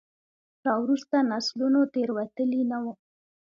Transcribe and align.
راوروسته 0.65 1.17
نسلونو 1.31 1.79
تېروتلي 1.93 2.61
نه 2.71 2.77
وو. 2.83 2.93